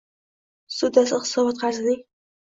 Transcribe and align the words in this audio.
ssudasi 0.75 1.21
Hisobot 1.25 1.61
qarzining 1.67 2.03